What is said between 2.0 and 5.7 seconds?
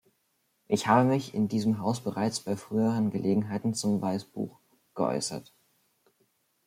bereits bei früheren Gelegenheiten zum Weißbuch geäußert.